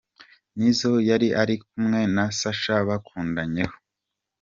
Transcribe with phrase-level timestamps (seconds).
[0.57, 3.75] Nizzo yari ari kumwe na Sacha bakundanyeho.